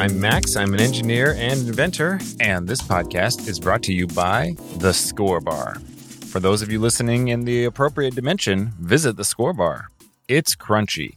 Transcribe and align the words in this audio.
I'm 0.00 0.18
Max. 0.18 0.56
I'm 0.56 0.72
an 0.72 0.80
engineer 0.80 1.34
and 1.34 1.68
inventor, 1.68 2.20
and 2.40 2.66
this 2.66 2.80
podcast 2.80 3.46
is 3.46 3.60
brought 3.60 3.82
to 3.82 3.92
you 3.92 4.06
by 4.06 4.54
The 4.78 4.94
Score 4.94 5.42
Bar. 5.42 5.74
For 6.30 6.40
those 6.40 6.62
of 6.62 6.72
you 6.72 6.78
listening 6.80 7.28
in 7.28 7.44
the 7.44 7.66
appropriate 7.66 8.14
dimension, 8.14 8.72
visit 8.80 9.18
The 9.18 9.26
Score 9.26 9.52
Bar. 9.52 9.88
It's 10.26 10.56
crunchy. 10.56 11.12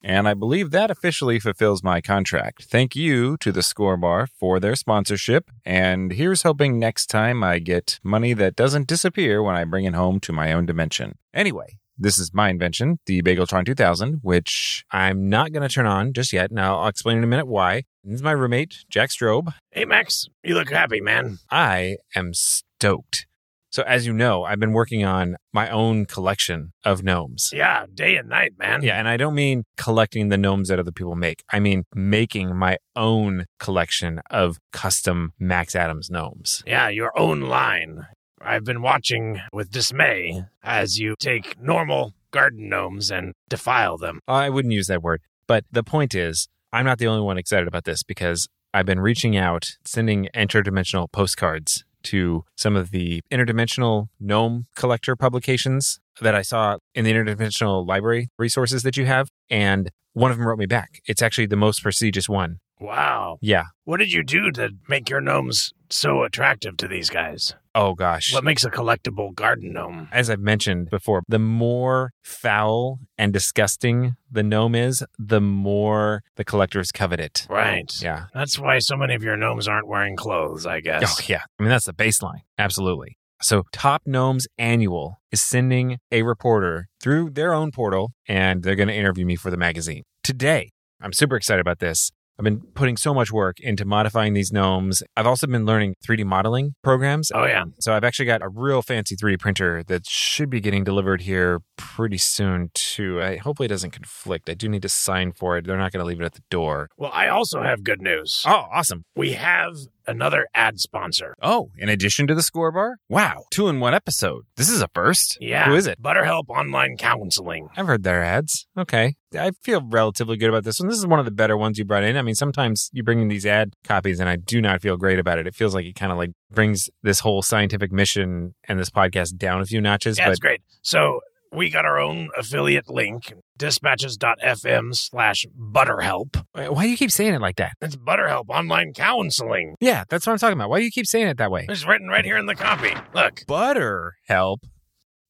And 0.00 0.28
I 0.28 0.34
believe 0.34 0.70
that 0.70 0.92
officially 0.92 1.40
fulfills 1.40 1.82
my 1.82 2.00
contract. 2.00 2.66
Thank 2.66 2.94
you 2.94 3.36
to 3.38 3.50
the 3.50 3.64
Score 3.64 3.96
Bar 3.96 4.28
for 4.28 4.60
their 4.60 4.76
sponsorship. 4.76 5.50
And 5.64 6.12
here's 6.12 6.44
hoping 6.44 6.78
next 6.78 7.06
time 7.06 7.42
I 7.42 7.58
get 7.58 7.98
money 8.04 8.32
that 8.34 8.54
doesn't 8.54 8.86
disappear 8.86 9.42
when 9.42 9.56
I 9.56 9.64
bring 9.64 9.86
it 9.86 9.94
home 9.94 10.20
to 10.20 10.32
my 10.32 10.52
own 10.52 10.66
dimension. 10.66 11.18
Anyway, 11.34 11.80
this 11.98 12.18
is 12.18 12.32
my 12.32 12.48
invention, 12.48 12.98
the 13.06 13.22
Bageltron 13.22 13.66
2000, 13.66 14.20
which 14.22 14.84
I'm 14.90 15.28
not 15.28 15.52
going 15.52 15.66
to 15.66 15.72
turn 15.72 15.86
on 15.86 16.12
just 16.12 16.32
yet. 16.32 16.52
Now, 16.52 16.80
I'll 16.80 16.88
explain 16.88 17.18
in 17.18 17.24
a 17.24 17.26
minute 17.26 17.46
why. 17.46 17.84
This 18.04 18.14
is 18.16 18.22
my 18.22 18.32
roommate, 18.32 18.84
Jack 18.88 19.10
Strobe. 19.10 19.52
Hey, 19.70 19.84
Max, 19.84 20.28
you 20.42 20.54
look 20.54 20.70
happy, 20.70 21.00
man. 21.00 21.38
I 21.50 21.96
am 22.14 22.32
stoked. 22.32 23.26
So, 23.70 23.82
as 23.82 24.06
you 24.06 24.14
know, 24.14 24.44
I've 24.44 24.58
been 24.58 24.72
working 24.72 25.04
on 25.04 25.36
my 25.52 25.68
own 25.68 26.06
collection 26.06 26.72
of 26.84 27.02
gnomes. 27.02 27.50
Yeah, 27.52 27.84
day 27.92 28.16
and 28.16 28.28
night, 28.28 28.52
man. 28.58 28.82
Yeah, 28.82 28.98
and 28.98 29.06
I 29.06 29.18
don't 29.18 29.34
mean 29.34 29.64
collecting 29.76 30.30
the 30.30 30.38
gnomes 30.38 30.68
that 30.68 30.78
other 30.78 30.92
people 30.92 31.14
make. 31.16 31.42
I 31.52 31.60
mean 31.60 31.84
making 31.94 32.56
my 32.56 32.78
own 32.96 33.44
collection 33.58 34.22
of 34.30 34.58
custom 34.72 35.32
Max 35.38 35.76
Adams 35.76 36.08
gnomes. 36.08 36.62
Yeah, 36.66 36.88
your 36.88 37.16
own 37.18 37.42
line. 37.42 38.06
I've 38.40 38.64
been 38.64 38.82
watching 38.82 39.40
with 39.52 39.70
dismay 39.70 40.44
as 40.62 40.98
you 40.98 41.14
take 41.18 41.60
normal 41.60 42.14
garden 42.30 42.68
gnomes 42.68 43.10
and 43.10 43.32
defile 43.48 43.98
them. 43.98 44.20
I 44.28 44.50
wouldn't 44.50 44.72
use 44.72 44.86
that 44.86 45.02
word, 45.02 45.22
but 45.46 45.64
the 45.70 45.82
point 45.82 46.14
is, 46.14 46.48
I'm 46.72 46.84
not 46.84 46.98
the 46.98 47.06
only 47.06 47.22
one 47.22 47.38
excited 47.38 47.66
about 47.66 47.84
this 47.84 48.02
because 48.02 48.48
I've 48.74 48.86
been 48.86 49.00
reaching 49.00 49.36
out, 49.36 49.66
sending 49.84 50.28
interdimensional 50.34 51.10
postcards 51.10 51.84
to 52.04 52.44
some 52.56 52.76
of 52.76 52.90
the 52.90 53.22
interdimensional 53.32 54.08
gnome 54.20 54.66
collector 54.76 55.16
publications 55.16 55.98
that 56.20 56.34
I 56.34 56.42
saw 56.42 56.76
in 56.94 57.04
the 57.04 57.12
interdimensional 57.12 57.86
library 57.86 58.28
resources 58.38 58.82
that 58.82 58.96
you 58.96 59.06
have. 59.06 59.28
And 59.50 59.90
one 60.12 60.30
of 60.30 60.36
them 60.36 60.46
wrote 60.46 60.58
me 60.58 60.66
back. 60.66 61.00
It's 61.06 61.22
actually 61.22 61.46
the 61.46 61.56
most 61.56 61.82
prestigious 61.82 62.28
one. 62.28 62.58
Wow. 62.80 63.38
Yeah. 63.40 63.64
What 63.84 63.98
did 63.98 64.12
you 64.12 64.22
do 64.22 64.50
to 64.52 64.70
make 64.88 65.08
your 65.08 65.20
gnomes 65.20 65.72
so 65.90 66.22
attractive 66.22 66.76
to 66.78 66.88
these 66.88 67.10
guys? 67.10 67.54
Oh, 67.74 67.94
gosh. 67.94 68.32
What 68.32 68.44
makes 68.44 68.64
a 68.64 68.70
collectible 68.70 69.34
garden 69.34 69.72
gnome? 69.72 70.08
As 70.12 70.28
I've 70.28 70.40
mentioned 70.40 70.90
before, 70.90 71.22
the 71.28 71.38
more 71.38 72.12
foul 72.22 72.98
and 73.16 73.32
disgusting 73.32 74.16
the 74.30 74.42
gnome 74.42 74.74
is, 74.74 75.04
the 75.18 75.40
more 75.40 76.22
the 76.36 76.44
collectors 76.44 76.92
covet 76.92 77.20
it. 77.20 77.46
Right. 77.48 77.90
Yeah. 78.02 78.26
That's 78.34 78.58
why 78.58 78.78
so 78.80 78.96
many 78.96 79.14
of 79.14 79.22
your 79.22 79.36
gnomes 79.36 79.68
aren't 79.68 79.88
wearing 79.88 80.16
clothes, 80.16 80.66
I 80.66 80.80
guess. 80.80 81.02
Oh, 81.06 81.24
yeah. 81.28 81.42
I 81.58 81.62
mean, 81.62 81.70
that's 81.70 81.86
the 81.86 81.94
baseline. 81.94 82.42
Absolutely. 82.58 83.16
So, 83.40 83.62
Top 83.72 84.02
Gnomes 84.04 84.48
Annual 84.58 85.20
is 85.30 85.40
sending 85.40 85.98
a 86.10 86.22
reporter 86.22 86.88
through 87.00 87.30
their 87.30 87.54
own 87.54 87.70
portal, 87.70 88.10
and 88.26 88.64
they're 88.64 88.74
going 88.74 88.88
to 88.88 88.94
interview 88.94 89.24
me 89.24 89.36
for 89.36 89.52
the 89.52 89.56
magazine. 89.56 90.02
Today, 90.24 90.70
I'm 91.00 91.12
super 91.12 91.36
excited 91.36 91.60
about 91.60 91.78
this. 91.78 92.10
I've 92.38 92.44
been 92.44 92.60
putting 92.74 92.96
so 92.96 93.12
much 93.12 93.32
work 93.32 93.58
into 93.58 93.84
modifying 93.84 94.32
these 94.32 94.52
gnomes. 94.52 95.02
I've 95.16 95.26
also 95.26 95.48
been 95.48 95.66
learning 95.66 95.96
3D 96.06 96.24
modeling 96.24 96.76
programs. 96.84 97.32
Oh, 97.34 97.44
yeah. 97.44 97.64
So 97.80 97.94
I've 97.94 98.04
actually 98.04 98.26
got 98.26 98.42
a 98.42 98.48
real 98.48 98.80
fancy 98.80 99.16
3D 99.16 99.40
printer 99.40 99.82
that 99.88 100.06
should 100.06 100.48
be 100.48 100.60
getting 100.60 100.84
delivered 100.84 101.22
here 101.22 101.60
pretty 101.76 102.18
soon, 102.18 102.70
too. 102.74 103.20
I 103.20 103.36
hopefully 103.36 103.66
it 103.66 103.70
doesn't 103.70 103.90
conflict. 103.90 104.48
I 104.48 104.54
do 104.54 104.68
need 104.68 104.82
to 104.82 104.88
sign 104.88 105.32
for 105.32 105.56
it. 105.56 105.66
They're 105.66 105.76
not 105.76 105.90
going 105.90 106.02
to 106.02 106.06
leave 106.06 106.20
it 106.20 106.24
at 106.24 106.34
the 106.34 106.42
door. 106.48 106.90
Well, 106.96 107.10
I 107.12 107.26
also 107.26 107.62
have 107.62 107.82
good 107.82 108.00
news. 108.00 108.44
Oh, 108.46 108.66
awesome. 108.72 109.04
We 109.16 109.32
have 109.32 109.74
another 110.08 110.48
ad 110.54 110.80
sponsor. 110.80 111.34
Oh, 111.40 111.70
in 111.76 111.88
addition 111.88 112.26
to 112.26 112.34
the 112.34 112.42
score 112.42 112.72
bar? 112.72 112.96
Wow, 113.08 113.44
two 113.50 113.68
in 113.68 113.78
one 113.78 113.94
episode. 113.94 114.44
This 114.56 114.68
is 114.68 114.82
a 114.82 114.88
first. 114.94 115.38
Yeah. 115.40 115.66
Who 115.68 115.76
is 115.76 115.86
it? 115.86 116.02
ButterHelp 116.02 116.48
Online 116.48 116.96
Counseling. 116.96 117.68
I've 117.76 117.86
heard 117.86 118.02
their 118.02 118.24
ads. 118.24 118.66
Okay. 118.76 119.14
I 119.38 119.52
feel 119.62 119.82
relatively 119.86 120.36
good 120.38 120.48
about 120.48 120.64
this 120.64 120.80
one. 120.80 120.88
This 120.88 120.98
is 120.98 121.06
one 121.06 121.18
of 121.18 121.26
the 121.26 121.30
better 121.30 121.56
ones 121.56 121.78
you 121.78 121.84
brought 121.84 122.02
in. 122.02 122.16
I 122.16 122.22
mean, 122.22 122.34
sometimes 122.34 122.88
you 122.92 123.02
bring 123.02 123.20
in 123.20 123.28
these 123.28 123.44
ad 123.44 123.74
copies 123.84 124.20
and 124.20 124.28
I 124.28 124.36
do 124.36 124.62
not 124.62 124.80
feel 124.80 124.96
great 124.96 125.18
about 125.18 125.38
it. 125.38 125.46
It 125.46 125.54
feels 125.54 125.74
like 125.74 125.84
it 125.84 125.94
kind 125.94 126.10
of 126.10 126.16
like 126.18 126.30
brings 126.50 126.88
this 127.02 127.20
whole 127.20 127.42
scientific 127.42 127.92
mission 127.92 128.54
and 128.64 128.78
this 128.78 128.90
podcast 128.90 129.36
down 129.36 129.60
a 129.60 129.66
few 129.66 129.80
notches. 129.80 130.16
Yeah, 130.18 130.24
but 130.24 130.30
that's 130.30 130.40
great. 130.40 130.62
So 130.82 131.20
we 131.52 131.70
got 131.70 131.84
our 131.84 131.98
own 131.98 132.28
affiliate 132.36 132.88
link, 132.88 133.32
dispatches.fm 133.56 134.94
slash 134.94 135.46
butterhelp. 135.58 136.44
why 136.52 136.82
do 136.84 136.88
you 136.88 136.96
keep 136.96 137.10
saying 137.10 137.34
it 137.34 137.40
like 137.40 137.56
that? 137.56 137.72
It's 137.80 137.96
ButterHelp 137.96 138.48
Online 138.48 138.92
Counseling. 138.92 139.74
Yeah, 139.80 140.04
that's 140.08 140.26
what 140.26 140.32
I'm 140.32 140.38
talking 140.38 140.58
about. 140.58 140.70
Why 140.70 140.78
do 140.78 140.84
you 140.84 140.90
keep 140.90 141.06
saying 141.06 141.28
it 141.28 141.38
that 141.38 141.50
way? 141.50 141.66
It's 141.68 141.86
written 141.86 142.08
right 142.08 142.24
here 142.24 142.38
in 142.38 142.46
the 142.46 142.54
copy. 142.54 142.94
Look, 143.14 143.44
Butterhelp? 143.46 144.58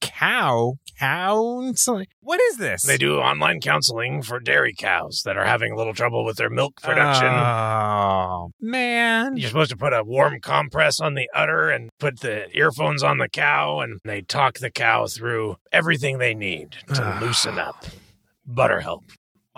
Cow 0.01 0.75
counseling. 0.98 2.06
What 2.20 2.41
is 2.41 2.56
this? 2.56 2.82
they 2.82 2.98
do 2.98 3.19
online 3.19 3.60
counseling 3.60 4.22
for 4.22 4.41
dairy 4.41 4.75
cows 4.76 5.22
that 5.25 5.36
are 5.36 5.44
having 5.44 5.72
a 5.72 5.76
little 5.76 5.94
trouble 5.94 6.25
with 6.25 6.36
their 6.36 6.50
milk 6.50 6.81
production. 6.82 7.28
Oh 7.28 8.50
man. 8.60 9.37
You're 9.37 9.48
supposed 9.48 9.70
to 9.70 9.76
put 9.76 9.92
a 9.92 10.03
warm 10.04 10.41
compress 10.41 11.00
on 11.00 11.14
the 11.14 11.28
udder 11.34 11.70
and 11.70 11.91
put 11.98 12.20
the 12.20 12.47
earphones 12.56 13.03
on 13.03 13.19
the 13.19 13.28
cow, 13.28 13.81
and 13.81 14.00
they 14.04 14.22
talk 14.22 14.58
the 14.58 14.70
cow 14.70 15.06
through 15.06 15.56
everything 15.72 16.19
they 16.19 16.34
need 16.34 16.72
to 16.94 17.03
ah. 17.03 17.19
loosen 17.20 17.58
up. 17.58 17.84
ButterHelp. 18.48 19.03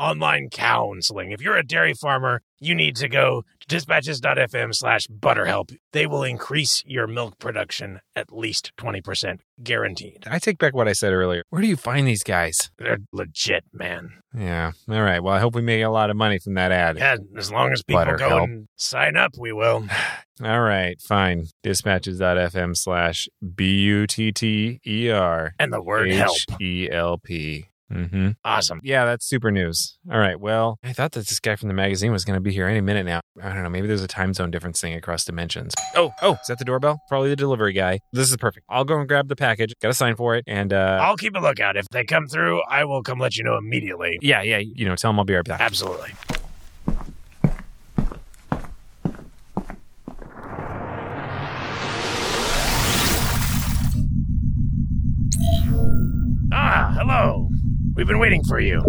Online 0.01 0.49
counseling. 0.49 1.31
If 1.31 1.43
you're 1.43 1.59
a 1.59 1.63
dairy 1.63 1.93
farmer, 1.93 2.41
you 2.59 2.75
need 2.75 2.97
to 2.97 3.09
go 3.09 3.43
to 3.61 3.67
dispatches.fm 3.69 4.75
slash 4.75 5.07
butterhelp. 5.09 5.77
They 5.93 6.07
will 6.07 6.23
increase 6.23 6.83
your 6.87 7.07
milk 7.07 7.39
production 7.39 8.01
at 8.17 8.33
least 8.33 8.73
20%, 8.79 9.41
guaranteed. 9.63 10.25
I 10.27 10.39
take 10.39 10.57
back 10.57 10.75
what 10.75 10.89
I 10.89 10.95
said 10.95 11.13
earlier. 11.13 11.43
Where 11.51 11.61
do 11.61 11.69
you 11.69 11.77
find 11.77 12.09
these 12.09 12.23
guys? 12.23 12.71
They're 12.79 12.97
legit, 13.13 13.65
man. 13.75 14.23
Yeah. 14.35 14.73
All 14.89 15.03
right. 15.03 15.23
Well, 15.23 15.35
I 15.35 15.39
hope 15.39 15.55
we 15.55 15.61
make 15.61 15.83
a 15.85 15.91
lot 15.91 16.09
of 16.09 16.17
money 16.17 16.39
from 16.39 16.55
that 16.55 16.73
ad. 16.73 16.97
Yeah, 16.97 17.17
as 17.37 17.53
long 17.53 17.71
as 17.73 17.83
people 17.83 18.17
go 18.17 18.43
and 18.43 18.69
sign 18.77 19.19
up, 19.19 19.33
we 19.39 19.53
will. 19.53 19.87
All 20.43 20.63
right. 20.63 20.99
Fine. 21.03 21.49
Dispatches.fm 21.63 22.75
slash 22.75 23.29
B 23.55 23.81
U 23.81 24.07
T 24.07 24.33
T 24.33 24.81
E 24.87 25.11
R 25.11 25.53
And 25.59 25.71
the 25.71 25.83
word 25.83 26.11
help. 26.11 26.35
H 26.53 26.61
E 26.61 26.89
L 26.91 27.19
P. 27.19 27.67
Mm-hmm. 27.93 28.31
Awesome. 28.45 28.81
Yeah, 28.83 29.05
that's 29.05 29.27
super 29.27 29.51
news. 29.51 29.99
All 30.11 30.19
right. 30.19 30.39
Well, 30.39 30.79
I 30.85 30.93
thought 30.93 31.13
that 31.13 31.27
this 31.27 31.41
guy 31.41 31.57
from 31.57 31.69
the 31.69 31.75
magazine 31.75 32.13
was 32.13 32.25
going 32.25 32.37
to 32.37 32.41
be 32.41 32.53
here 32.53 32.67
any 32.67 32.81
minute 32.81 33.05
now. 33.05 33.21
I 33.43 33.53
don't 33.53 33.63
know. 33.63 33.71
Maybe 33.71 33.87
there's 33.89 34.03
a 34.03 34.09
time 34.09 34.33
zone 34.33 34.51
difference 34.51 34.81
thing 34.81 34.95
across 34.95 35.25
dimensions. 35.25 35.75
Oh, 35.97 36.13
oh, 36.23 36.35
is 36.35 36.47
that 36.49 36.59
the 36.59 36.65
doorbell? 36.65 37.01
Probably 37.09 37.31
the 37.31 37.37
delivery 37.37 37.73
guy. 37.73 37.99
This 38.13 38.31
is 38.31 38.37
perfect. 38.37 38.67
I'll 38.69 38.85
go 38.85 38.99
and 38.99 39.09
grab 39.09 39.29
the 39.29 39.37
package. 39.37 39.73
Got 39.83 39.89
a 39.91 39.95
sign 39.95 40.15
for 40.17 40.37
it. 40.37 40.45
And, 40.47 40.73
uh, 40.73 40.99
I'll 41.03 41.17
keep 41.17 41.35
a 41.35 41.41
lookout. 41.41 41.77
If 41.77 41.89
they 41.91 42.05
come 42.05 42.27
through, 42.27 42.63
I 42.63 42.85
will 42.85 43.03
come 43.03 43.19
let 43.19 43.37
you 43.37 43.45
know 43.45 43.57
immediately. 43.57 44.19
yeah, 44.23 44.43
yeah, 44.43 44.59
you 44.59 44.85
know, 44.87 44.95
tell 44.95 45.11
them 45.11 45.19
I'll 45.19 45.25
be 45.25 45.35
right 45.35 45.45
back. 45.45 45.61
Absolutely. 45.61 46.11
Ah, 56.53 56.95
hello. 56.99 57.50
We've 58.01 58.07
been 58.07 58.19
waiting 58.19 58.43
for 58.45 58.59
you. 58.59 58.83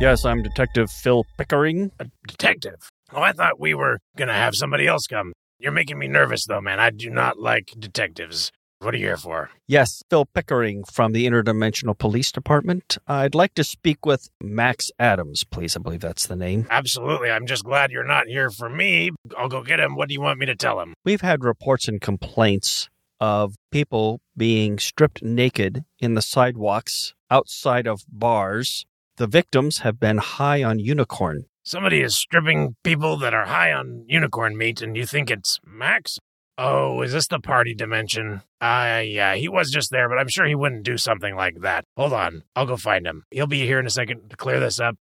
Yes, 0.00 0.24
I'm 0.24 0.42
Detective 0.42 0.90
Phil 0.90 1.24
Pickering. 1.38 1.92
A 2.00 2.06
detective. 2.26 2.90
Oh, 3.12 3.22
I 3.22 3.30
thought 3.30 3.60
we 3.60 3.74
were 3.74 4.00
going 4.16 4.26
to 4.26 4.34
have 4.34 4.56
somebody 4.56 4.88
else 4.88 5.06
come. 5.06 5.32
You're 5.60 5.70
making 5.70 6.00
me 6.00 6.08
nervous, 6.08 6.46
though, 6.46 6.60
man. 6.60 6.80
I 6.80 6.90
do 6.90 7.08
not 7.08 7.38
like 7.38 7.72
detectives. 7.78 8.50
What 8.80 8.92
are 8.92 8.96
you 8.96 9.06
here 9.06 9.16
for? 9.16 9.50
Yes, 9.68 10.02
Phil 10.10 10.24
Pickering 10.26 10.82
from 10.82 11.12
the 11.12 11.28
Interdimensional 11.28 11.96
Police 11.96 12.32
Department. 12.32 12.98
I'd 13.06 13.36
like 13.36 13.54
to 13.54 13.62
speak 13.62 14.04
with 14.04 14.28
Max 14.42 14.90
Adams, 14.98 15.44
please. 15.44 15.76
I 15.76 15.78
believe 15.78 16.00
that's 16.00 16.26
the 16.26 16.34
name. 16.34 16.66
Absolutely. 16.68 17.30
I'm 17.30 17.46
just 17.46 17.62
glad 17.62 17.92
you're 17.92 18.02
not 18.02 18.26
here 18.26 18.50
for 18.50 18.68
me. 18.68 19.12
I'll 19.38 19.48
go 19.48 19.62
get 19.62 19.78
him. 19.78 19.94
What 19.94 20.08
do 20.08 20.14
you 20.14 20.20
want 20.20 20.40
me 20.40 20.46
to 20.46 20.56
tell 20.56 20.80
him? 20.80 20.92
We've 21.04 21.20
had 21.20 21.44
reports 21.44 21.86
and 21.86 22.00
complaints 22.00 22.88
of 23.20 23.56
people 23.70 24.20
being 24.36 24.78
stripped 24.78 25.22
naked 25.22 25.84
in 25.98 26.14
the 26.14 26.22
sidewalks 26.22 27.14
outside 27.30 27.86
of 27.86 28.04
bars. 28.08 28.84
The 29.16 29.26
victims 29.26 29.78
have 29.78 29.98
been 29.98 30.18
high 30.18 30.62
on 30.62 30.78
unicorn. 30.78 31.46
Somebody 31.62 32.00
is 32.00 32.16
stripping 32.16 32.76
people 32.84 33.16
that 33.16 33.34
are 33.34 33.46
high 33.46 33.72
on 33.72 34.04
unicorn 34.06 34.56
meat, 34.56 34.82
and 34.82 34.96
you 34.96 35.06
think 35.06 35.30
it's 35.30 35.58
Max? 35.64 36.18
Oh, 36.58 37.02
is 37.02 37.12
this 37.12 37.26
the 37.26 37.40
party 37.40 37.74
dimension? 37.74 38.42
Ah, 38.60 38.96
uh, 38.96 38.98
yeah, 39.00 39.34
he 39.34 39.48
was 39.48 39.70
just 39.70 39.90
there, 39.90 40.08
but 40.08 40.18
I'm 40.18 40.28
sure 40.28 40.46
he 40.46 40.54
wouldn't 40.54 40.84
do 40.84 40.96
something 40.96 41.34
like 41.34 41.60
that. 41.60 41.84
Hold 41.96 42.12
on, 42.12 42.44
I'll 42.54 42.66
go 42.66 42.76
find 42.76 43.06
him. 43.06 43.24
He'll 43.30 43.46
be 43.46 43.66
here 43.66 43.78
in 43.78 43.86
a 43.86 43.90
second 43.90 44.30
to 44.30 44.36
clear 44.36 44.60
this 44.60 44.78
up. 44.80 44.96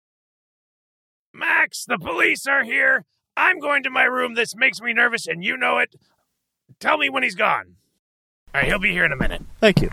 Max, 1.35 1.85
the 1.85 1.99
police 1.99 2.47
are 2.47 2.65
here. 2.65 3.05
I'm 3.37 3.59
going 3.59 3.83
to 3.83 3.91
my 3.91 4.05
room. 4.05 4.35
This 4.35 4.55
makes 4.55 4.81
me 4.81 4.93
nervous, 4.93 5.27
and 5.27 5.45
you 5.45 5.57
know 5.57 5.79
it. 5.79 5.95
Tell 6.79 6.97
me 6.97 7.11
when 7.11 7.23
he's 7.23 7.35
gone. 7.35 7.77
All 8.55 8.61
right, 8.61 8.69
he'll 8.69 8.79
be 8.79 8.93
here 8.93 9.05
in 9.07 9.13
a 9.13 9.17
minute. 9.17 9.43
Thank 9.61 9.81
you. 9.81 9.91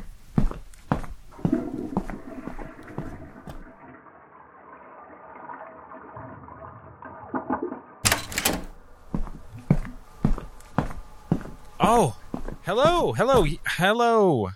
Oh, 11.79 12.17
hello, 12.63 13.13
hello, 13.13 13.45
hello. 13.65 14.49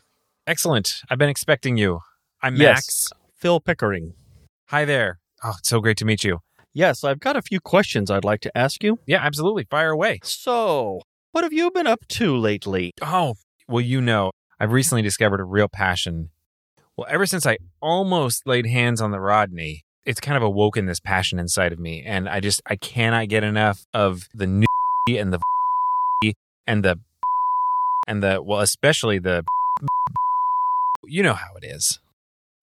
Excellent. 0.45 1.01
I've 1.09 1.17
been 1.17 1.29
expecting 1.29 1.77
you. 1.77 2.01
I'm 2.41 2.57
Max. 2.57 3.09
Yes, 3.09 3.09
Phil 3.37 3.61
Pickering. 3.61 4.13
Hi 4.67 4.83
there. 4.83 5.19
Oh, 5.43 5.53
it's 5.57 5.69
so 5.69 5.79
great 5.79 5.97
to 5.97 6.05
meet 6.05 6.23
you. 6.25 6.39
Yes, 6.73 7.03
I've 7.05 7.19
got 7.21 7.37
a 7.37 7.41
few 7.41 7.61
questions 7.61 8.11
I'd 8.11 8.25
like 8.25 8.41
to 8.41 8.57
ask 8.57 8.83
you. 8.83 8.99
Yeah, 9.05 9.23
absolutely. 9.23 9.65
Fire 9.69 9.91
away. 9.91 10.19
So, 10.23 11.01
what 11.31 11.43
have 11.45 11.53
you 11.53 11.71
been 11.71 11.87
up 11.87 12.05
to 12.09 12.35
lately? 12.35 12.91
Oh, 13.01 13.35
well, 13.67 13.81
you 13.81 14.01
know, 14.01 14.31
I've 14.59 14.71
recently 14.71 15.01
discovered 15.01 15.39
a 15.39 15.45
real 15.45 15.67
passion. 15.67 16.29
Well, 16.97 17.07
ever 17.09 17.25
since 17.25 17.45
I 17.45 17.57
almost 17.81 18.45
laid 18.45 18.65
hands 18.65 19.01
on 19.01 19.11
the 19.11 19.19
Rodney, 19.19 19.81
it's 20.05 20.19
kind 20.19 20.37
of 20.37 20.43
awoken 20.43 20.85
this 20.85 20.99
passion 20.99 21.39
inside 21.39 21.71
of 21.71 21.79
me. 21.79 22.03
And 22.05 22.27
I 22.29 22.39
just, 22.39 22.61
I 22.65 22.75
cannot 22.75 23.29
get 23.29 23.43
enough 23.43 23.85
of 23.93 24.27
the 24.33 24.47
new 24.47 24.67
and 25.09 25.33
the 25.33 25.39
and 26.67 26.83
the 26.83 26.99
and 28.07 28.21
the, 28.21 28.41
well, 28.43 28.59
especially 28.59 29.19
the, 29.19 29.43
you 31.05 31.23
know 31.23 31.33
how 31.33 31.55
it 31.61 31.65
is. 31.65 31.99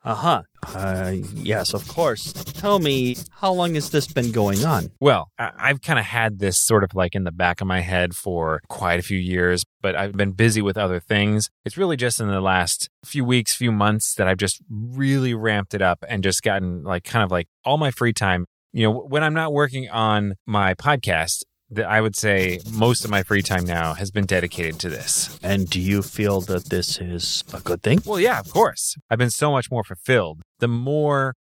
Uh-huh. 0.02 0.43
Uh 0.75 1.12
Yes, 1.35 1.75
of 1.75 1.87
course. 1.88 2.32
Tell 2.32 2.79
me, 2.79 3.17
how 3.32 3.52
long 3.52 3.75
has 3.75 3.91
this 3.91 4.06
been 4.06 4.31
going 4.32 4.64
on? 4.64 4.91
Well, 5.00 5.31
I- 5.38 5.52
I've 5.58 5.82
kind 5.82 5.99
of 5.99 6.05
had 6.06 6.38
this 6.38 6.58
sort 6.58 6.85
of 6.85 6.94
like 6.94 7.14
in 7.14 7.25
the 7.25 7.32
back 7.32 7.61
of 7.61 7.67
my 7.67 7.81
head 7.81 8.14
for 8.14 8.61
quite 8.69 8.99
a 8.99 9.02
few 9.02 9.19
years, 9.19 9.64
but 9.82 9.94
I've 9.97 10.12
been 10.12 10.32
busy 10.32 10.62
with 10.62 10.76
other 10.79 11.00
things. 11.00 11.50
It's 11.64 11.76
really 11.76 11.97
just 11.97 12.19
in 12.20 12.29
the 12.29 12.41
last 12.41 12.88
few 13.05 13.25
weeks, 13.25 13.55
few 13.55 13.73
months 13.73 14.14
that 14.14 14.26
I've 14.26 14.38
just 14.38 14.61
really 14.70 15.35
ramped 15.35 15.75
it 15.75 15.82
up 15.82 16.03
and 16.08 16.23
just 16.23 16.43
gotten 16.43 16.82
like 16.82 17.05
kind 17.05 17.23
of 17.25 17.31
like 17.31 17.49
all 17.64 17.76
my 17.79 17.91
free 17.91 18.12
time. 18.12 18.46
You 18.73 18.85
know, 18.85 18.93
when 19.00 19.25
I'm 19.25 19.35
not 19.35 19.53
working 19.53 19.88
on 19.91 20.35
my 20.46 20.75
podcast, 20.75 21.43
that 21.70 21.87
I 21.87 22.00
would 22.00 22.17
say 22.17 22.58
most 22.72 23.05
of 23.05 23.11
my 23.11 23.22
free 23.22 23.43
time 23.43 23.64
now 23.64 23.94
has 23.94 24.11
been 24.11 24.26
dedicated 24.26 24.78
to 24.81 24.88
this. 24.88 25.38
And 25.43 25.69
do 25.70 25.81
you 25.81 26.02
feel 26.02 26.40
that 26.43 26.67
this 26.67 27.00
is 27.00 27.44
a 27.52 27.61
good 27.61 27.82
thing? 27.82 28.00
Well, 28.05 28.20
yeah, 28.20 28.40
of 28.40 28.50
course. 28.50 28.96
I've 29.11 29.19
been 29.19 29.31
so 29.31 29.50
much 29.52 29.70
more 29.70 29.84
fulfilled. 29.84 30.43
The 30.58 30.69
more 30.69 31.37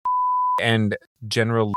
and 0.62 0.98
general 1.28 1.74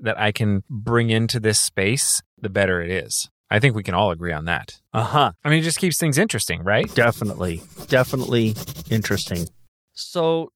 that 0.00 0.18
I 0.18 0.30
can 0.32 0.62
bring 0.70 1.10
into 1.10 1.40
this 1.40 1.58
space, 1.58 2.22
the 2.40 2.48
better 2.48 2.80
it 2.80 2.90
is. 2.90 3.28
I 3.50 3.60
think 3.60 3.74
we 3.74 3.82
can 3.82 3.94
all 3.94 4.10
agree 4.10 4.32
on 4.32 4.44
that. 4.46 4.80
Uh-huh. 4.92 5.32
I 5.44 5.48
mean, 5.48 5.60
it 5.60 5.62
just 5.62 5.78
keeps 5.78 5.98
things 5.98 6.18
interesting, 6.18 6.62
right? 6.62 6.92
Definitely. 6.94 7.62
Definitely 7.88 8.54
interesting. 8.90 9.48
So, 9.92 10.50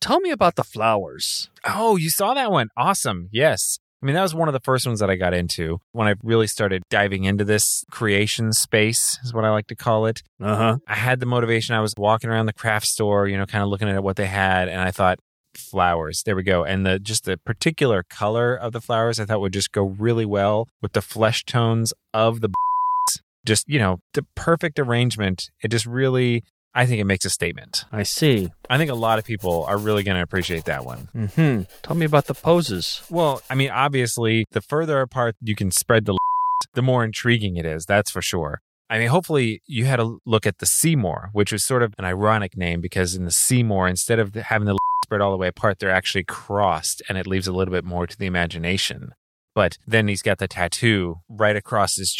tell 0.00 0.20
me 0.20 0.30
about 0.30 0.54
the 0.54 0.64
flowers. 0.64 1.50
Oh, 1.66 1.96
you 1.96 2.08
saw 2.08 2.34
that 2.34 2.50
one. 2.50 2.68
Awesome. 2.76 3.28
Yes. 3.32 3.78
I 4.02 4.06
mean, 4.06 4.14
that 4.14 4.22
was 4.22 4.34
one 4.34 4.48
of 4.48 4.54
the 4.54 4.60
first 4.60 4.86
ones 4.86 5.00
that 5.00 5.10
I 5.10 5.16
got 5.16 5.34
into 5.34 5.78
when 5.92 6.08
I 6.08 6.14
really 6.22 6.46
started 6.46 6.82
diving 6.88 7.24
into 7.24 7.44
this 7.44 7.84
creation 7.90 8.52
space, 8.52 9.18
is 9.22 9.34
what 9.34 9.44
I 9.44 9.50
like 9.50 9.66
to 9.66 9.76
call 9.76 10.06
it. 10.06 10.22
Uh-huh. 10.40 10.78
I 10.86 10.94
had 10.94 11.20
the 11.20 11.26
motivation. 11.26 11.74
I 11.74 11.80
was 11.80 11.92
walking 11.98 12.30
around 12.30 12.46
the 12.46 12.54
craft 12.54 12.86
store, 12.86 13.28
you 13.28 13.36
know, 13.36 13.44
kind 13.44 13.62
of 13.62 13.68
looking 13.68 13.88
at 13.88 14.02
what 14.02 14.16
they 14.16 14.26
had, 14.26 14.68
and 14.68 14.80
I 14.80 14.90
thought, 14.90 15.18
flowers. 15.54 16.22
There 16.24 16.36
we 16.36 16.42
go. 16.42 16.64
And 16.64 16.86
the 16.86 16.98
just 16.98 17.24
the 17.24 17.36
particular 17.36 18.04
color 18.08 18.54
of 18.54 18.72
the 18.72 18.80
flowers 18.80 19.18
I 19.18 19.24
thought 19.24 19.40
would 19.40 19.52
just 19.52 19.72
go 19.72 19.82
really 19.82 20.24
well 20.24 20.68
with 20.80 20.92
the 20.92 21.02
flesh 21.02 21.44
tones 21.44 21.92
of 22.14 22.40
the 22.40 22.50
just, 23.44 23.68
you 23.68 23.78
know, 23.78 23.98
the 24.14 24.24
perfect 24.34 24.78
arrangement. 24.78 25.50
It 25.62 25.68
just 25.68 25.86
really 25.86 26.44
I 26.74 26.86
think 26.86 27.00
it 27.00 27.04
makes 27.04 27.24
a 27.24 27.30
statement. 27.30 27.84
I 27.90 28.04
see. 28.04 28.50
I 28.68 28.78
think 28.78 28.90
a 28.90 28.94
lot 28.94 29.18
of 29.18 29.24
people 29.24 29.64
are 29.64 29.76
really 29.76 30.02
going 30.02 30.16
to 30.16 30.22
appreciate 30.22 30.66
that 30.66 30.84
one. 30.84 31.08
Mm-hmm. 31.14 31.62
Tell 31.82 31.96
me 31.96 32.06
about 32.06 32.26
the 32.26 32.34
poses. 32.34 33.02
Well, 33.10 33.42
I 33.50 33.54
mean, 33.56 33.70
obviously, 33.70 34.46
the 34.52 34.60
further 34.60 35.00
apart 35.00 35.36
you 35.40 35.56
can 35.56 35.70
spread 35.70 36.04
the 36.04 36.16
the 36.74 36.82
more 36.82 37.04
intriguing 37.04 37.56
it 37.56 37.66
is. 37.66 37.86
That's 37.86 38.10
for 38.10 38.22
sure. 38.22 38.60
I 38.88 38.98
mean, 38.98 39.08
hopefully 39.08 39.62
you 39.66 39.84
had 39.84 40.00
a 40.00 40.16
look 40.26 40.46
at 40.46 40.58
the 40.58 40.66
Seymour, 40.66 41.30
which 41.32 41.52
was 41.52 41.64
sort 41.64 41.82
of 41.82 41.94
an 41.98 42.04
ironic 42.04 42.56
name 42.56 42.80
because 42.80 43.14
in 43.14 43.24
the 43.24 43.30
Seymour, 43.30 43.88
instead 43.88 44.18
of 44.18 44.34
having 44.34 44.66
the 44.66 44.76
spread 45.04 45.20
all 45.20 45.30
the 45.30 45.36
way 45.36 45.48
apart, 45.48 45.78
they're 45.78 45.90
actually 45.90 46.24
crossed 46.24 47.02
and 47.08 47.16
it 47.16 47.26
leaves 47.26 47.46
a 47.46 47.52
little 47.52 47.72
bit 47.72 47.84
more 47.84 48.06
to 48.06 48.18
the 48.18 48.26
imagination. 48.26 49.10
But 49.54 49.78
then 49.86 50.08
he's 50.08 50.22
got 50.22 50.38
the 50.38 50.48
tattoo 50.48 51.16
right 51.28 51.56
across 51.56 51.96
his 51.96 52.16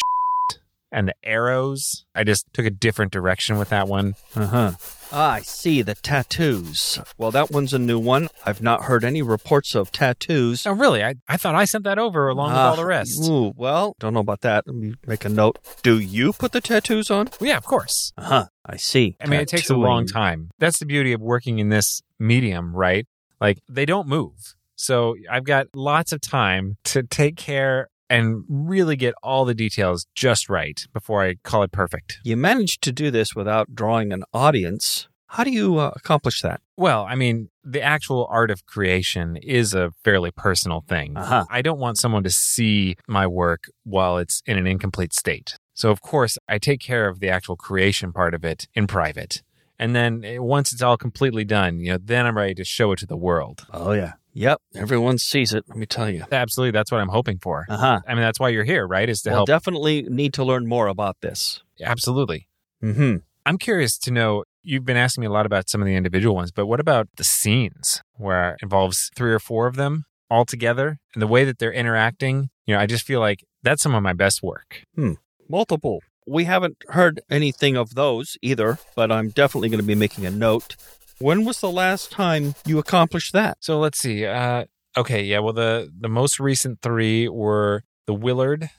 and 0.92 1.08
the 1.08 1.14
arrows. 1.22 2.04
I 2.14 2.25
just 2.25 2.46
took 2.52 2.66
a 2.66 2.70
different 2.70 3.12
direction 3.12 3.58
with 3.58 3.69
that 3.70 3.88
one. 3.88 4.14
Uh-huh. 4.34 4.72
Ah, 5.12 5.32
I 5.32 5.40
see 5.40 5.82
the 5.82 5.94
tattoos. 5.96 7.00
Well, 7.19 7.31
that 7.32 7.50
one's 7.50 7.75
a 7.75 7.78
new 7.78 7.98
one. 7.98 8.28
I've 8.46 8.62
not 8.62 8.84
heard 8.84 9.04
any 9.04 9.22
reports 9.22 9.75
of 9.75 9.90
tattoos. 9.90 10.66
Oh, 10.66 10.72
really? 10.72 11.02
I, 11.02 11.14
I 11.28 11.37
thought 11.37 11.54
I 11.56 11.64
sent 11.64 11.84
that 11.84 11.98
over 11.98 12.28
along 12.28 12.50
with 12.50 12.58
all 12.58 12.76
the 12.76 12.82
Ah, 12.82 12.87
rest. 12.87 13.28
Ooh, 13.28 13.52
well, 13.56 13.96
don't 13.98 14.14
know 14.14 14.20
about 14.20 14.42
that. 14.42 14.66
Let 14.66 14.76
me 14.76 14.94
make 15.06 15.25
a 15.25 15.28
note. 15.28 15.58
Do 15.82 15.98
you 15.98 16.32
put 16.32 16.52
the 16.52 16.60
tattoos 16.60 17.10
on? 17.10 17.28
Yeah, 17.40 17.56
of 17.56 17.64
course. 17.64 18.12
Uh-huh. 18.16 18.46
I 18.64 18.76
see. 18.76 19.16
I 19.20 19.26
mean, 19.26 19.40
it 19.40 19.48
takes 19.48 19.69
a 19.70 19.76
long 19.76 20.06
Tattooing. 20.06 20.22
time. 20.22 20.50
That's 20.58 20.78
the 20.78 20.87
beauty 20.87 21.12
of 21.12 21.20
working 21.20 21.58
in 21.58 21.70
this 21.70 22.02
medium, 22.20 22.75
right? 22.75 23.06
Like 23.40 23.58
they 23.69 23.84
don't 23.87 24.06
move. 24.06 24.54
So 24.76 25.14
I've 25.31 25.44
got 25.44 25.66
lots 25.75 26.12
of 26.12 26.20
time 26.22 26.78
to 26.84 27.02
take 27.02 27.37
care 27.37 27.89
and 28.10 28.44
really 28.48 28.96
get 28.96 29.14
all 29.22 29.44
the 29.44 29.54
details 29.54 30.06
just 30.14 30.50
right 30.50 30.84
before 30.92 31.22
I 31.22 31.36
call 31.44 31.62
it 31.62 31.72
perfect. 31.72 32.18
You 32.24 32.36
managed 32.36 32.82
to 32.82 32.92
do 32.92 33.10
this 33.10 33.34
without 33.34 33.74
drawing 33.74 34.12
an 34.12 34.24
audience. 34.34 35.08
How 35.28 35.44
do 35.44 35.52
you 35.52 35.78
uh, 35.78 35.92
accomplish 35.94 36.42
that? 36.42 36.60
Well, 36.76 37.06
I 37.08 37.14
mean, 37.14 37.50
the 37.62 37.80
actual 37.80 38.26
art 38.28 38.50
of 38.50 38.66
creation 38.66 39.36
is 39.36 39.74
a 39.74 39.92
fairly 40.02 40.32
personal 40.32 40.84
thing. 40.88 41.16
Uh-huh. 41.16 41.44
I 41.48 41.62
don't 41.62 41.78
want 41.78 41.98
someone 41.98 42.24
to 42.24 42.30
see 42.30 42.96
my 43.06 43.28
work 43.28 43.70
while 43.84 44.18
it's 44.18 44.42
in 44.44 44.58
an 44.58 44.66
incomplete 44.66 45.14
state. 45.14 45.56
So, 45.72 45.92
of 45.92 46.02
course, 46.02 46.36
I 46.48 46.58
take 46.58 46.80
care 46.80 47.08
of 47.08 47.20
the 47.20 47.28
actual 47.28 47.54
creation 47.54 48.12
part 48.12 48.34
of 48.34 48.44
it 48.44 48.66
in 48.74 48.88
private. 48.88 49.42
And 49.78 49.94
then 49.94 50.24
eh, 50.24 50.38
once 50.38 50.72
it's 50.72 50.82
all 50.82 50.96
completely 50.96 51.44
done, 51.44 51.78
you 51.78 51.92
know, 51.92 51.98
then 52.02 52.26
I'm 52.26 52.36
ready 52.36 52.54
to 52.54 52.64
show 52.64 52.90
it 52.92 52.98
to 52.98 53.06
the 53.06 53.16
world. 53.16 53.66
Oh, 53.72 53.92
yeah. 53.92 54.14
Yep. 54.32 54.60
Everyone 54.74 55.18
sees 55.18 55.52
it, 55.52 55.64
let 55.68 55.76
me 55.76 55.86
tell 55.86 56.08
you. 56.08 56.24
Absolutely. 56.30 56.70
That's 56.70 56.92
what 56.92 57.00
I'm 57.00 57.08
hoping 57.08 57.38
for. 57.38 57.66
Uh-huh. 57.68 58.00
I 58.06 58.14
mean, 58.14 58.22
that's 58.22 58.38
why 58.40 58.48
you're 58.50 58.64
here, 58.64 58.86
right? 58.86 59.08
Is 59.08 59.22
to 59.22 59.30
Well, 59.30 59.38
help. 59.38 59.46
definitely 59.49 60.02
need 60.02 60.34
to 60.34 60.44
learn 60.44 60.66
more 60.66 60.87
about 60.87 61.16
this. 61.20 61.62
Absolutely. 61.82 62.46
Mm-hmm. 62.82 63.16
I'm 63.46 63.58
curious 63.58 63.99
to 63.99 64.10
know 64.10 64.44
you've 64.62 64.84
been 64.84 64.96
asking 64.96 65.22
me 65.22 65.26
a 65.26 65.30
lot 65.32 65.46
about 65.46 65.68
some 65.68 65.80
of 65.80 65.87
the 65.87 65.94
individual 65.96 66.34
ones, 66.34 66.52
but 66.52 66.66
what 66.66 66.80
about 66.80 67.08
the 67.16 67.25
scenes 67.25 68.02
where 68.16 68.50
it 68.52 68.58
involves 68.62 69.10
three 69.16 69.32
or 69.32 69.38
four 69.38 69.66
of 69.66 69.76
them 69.76 70.04
all 70.30 70.44
together 70.44 70.99
and 71.14 71.22
the 71.22 71.26
way 71.26 71.44
that 71.44 71.58
they're 71.58 71.72
interacting? 71.72 72.50
You 72.66 72.75
know, 72.75 72.80
I 72.80 72.87
just 72.87 73.04
feel 73.06 73.20
like 73.20 73.44
that's 73.62 73.82
some 73.82 73.94
of 73.94 74.02
my 74.02 74.12
best 74.12 74.42
work. 74.42 74.84
Hmm. 74.94 75.14
Multiple. 75.49 76.00
We 76.26 76.44
haven't 76.44 76.76
heard 76.90 77.20
anything 77.28 77.76
of 77.76 77.94
those 77.96 78.37
either, 78.42 78.78
but 78.94 79.10
I'm 79.10 79.30
definitely 79.30 79.70
going 79.70 79.80
to 79.80 79.87
be 79.87 79.96
making 79.96 80.26
a 80.26 80.30
note. 80.30 80.76
When 81.20 81.44
was 81.44 81.60
the 81.60 81.70
last 81.70 82.10
time 82.10 82.54
you 82.66 82.78
accomplished 82.78 83.34
that? 83.34 83.58
So 83.60 83.78
let's 83.78 83.98
see. 83.98 84.24
Uh, 84.24 84.64
okay, 84.96 85.22
yeah. 85.22 85.40
Well, 85.40 85.52
the 85.52 85.92
the 85.98 86.08
most 86.08 86.40
recent 86.40 86.80
three 86.80 87.28
were 87.28 87.82
the 88.06 88.14
Willard 88.14 88.70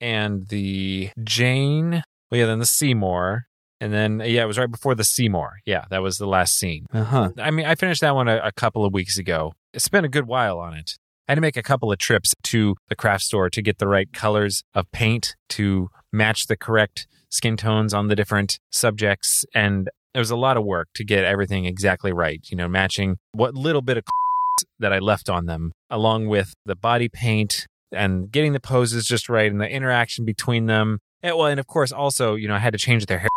and 0.00 0.48
the 0.48 1.10
Jane. 1.22 2.02
Well, 2.30 2.40
yeah, 2.40 2.46
then 2.46 2.60
the 2.60 2.66
Seymour, 2.66 3.44
and 3.78 3.92
then 3.92 4.20
yeah, 4.24 4.42
it 4.42 4.46
was 4.46 4.58
right 4.58 4.70
before 4.70 4.94
the 4.94 5.04
Seymour. 5.04 5.58
Yeah, 5.66 5.84
that 5.90 6.02
was 6.02 6.16
the 6.16 6.26
last 6.26 6.58
scene. 6.58 6.86
Uh 6.94 7.04
huh. 7.04 7.30
I 7.38 7.50
mean, 7.50 7.66
I 7.66 7.74
finished 7.74 8.00
that 8.00 8.14
one 8.14 8.26
a, 8.26 8.38
a 8.38 8.52
couple 8.52 8.86
of 8.86 8.94
weeks 8.94 9.18
ago. 9.18 9.52
I 9.74 9.78
spent 9.78 10.06
a 10.06 10.08
good 10.08 10.26
while 10.26 10.58
on 10.58 10.72
it. 10.74 10.98
I 11.28 11.32
had 11.32 11.36
to 11.36 11.40
make 11.42 11.56
a 11.58 11.62
couple 11.62 11.92
of 11.92 11.98
trips 11.98 12.34
to 12.44 12.74
the 12.88 12.96
craft 12.96 13.24
store 13.24 13.50
to 13.50 13.62
get 13.62 13.78
the 13.78 13.86
right 13.86 14.10
colors 14.12 14.64
of 14.74 14.90
paint 14.92 15.36
to 15.50 15.88
match 16.10 16.46
the 16.46 16.56
correct 16.56 17.06
skin 17.28 17.56
tones 17.56 17.94
on 17.94 18.08
the 18.08 18.16
different 18.16 18.58
subjects. 18.70 19.44
And 19.54 19.88
there 20.14 20.20
was 20.20 20.30
a 20.30 20.36
lot 20.36 20.56
of 20.56 20.64
work 20.64 20.88
to 20.94 21.04
get 21.04 21.24
everything 21.24 21.64
exactly 21.64 22.12
right, 22.12 22.40
you 22.50 22.56
know, 22.56 22.68
matching 22.68 23.16
what 23.32 23.54
little 23.54 23.82
bit 23.82 23.98
of 23.98 24.04
that 24.78 24.92
I 24.92 24.98
left 24.98 25.28
on 25.28 25.46
them, 25.46 25.72
along 25.90 26.28
with 26.28 26.52
the 26.66 26.76
body 26.76 27.08
paint 27.08 27.66
and 27.92 28.30
getting 28.30 28.52
the 28.52 28.60
poses 28.60 29.06
just 29.06 29.28
right 29.28 29.50
and 29.50 29.60
the 29.60 29.68
interaction 29.68 30.24
between 30.24 30.66
them. 30.66 30.98
And, 31.22 31.36
well, 31.36 31.46
and 31.46 31.60
of 31.60 31.66
course, 31.66 31.92
also, 31.92 32.34
you 32.34 32.48
know, 32.48 32.54
I 32.54 32.58
had 32.58 32.72
to 32.72 32.78
change 32.78 33.06
their 33.06 33.18
hair 33.18 33.28